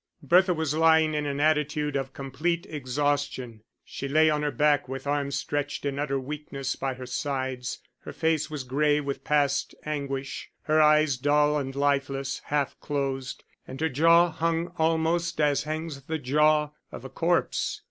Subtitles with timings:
[0.23, 5.05] Bertha was lying in an attitude of complete exhaustion: she lay on her back, with
[5.05, 7.77] arms stretched in utter weakness by her sides.
[7.99, 13.79] Her face was gray with past anguish, her eyes dull and lifeless, half closed; and
[13.79, 17.79] her jaw hung almost as hangs the jaw of a corpse.